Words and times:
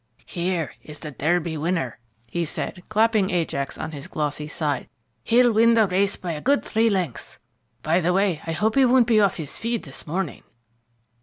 "Here's 0.25 0.97
the 0.99 1.11
Derby 1.11 1.57
winner," 1.57 1.99
he 2.27 2.43
said, 2.43 2.81
clapping 2.89 3.29
Ajax 3.29 3.77
on 3.77 3.91
his 3.91 4.07
glossy 4.07 4.47
side. 4.47 4.89
"He'll 5.23 5.51
win 5.53 5.75
the 5.75 5.85
race 5.87 6.15
by 6.15 6.31
a 6.31 6.41
good 6.41 6.65
three 6.65 6.89
lengths. 6.89 7.37
By 7.83 7.99
the 7.99 8.11
way, 8.11 8.41
I 8.47 8.51
hope 8.53 8.73
he 8.73 8.83
won't 8.83 9.05
be 9.05 9.19
off 9.21 9.37
his 9.37 9.59
feed 9.59 9.83
this 9.83 10.07
morning." 10.07 10.41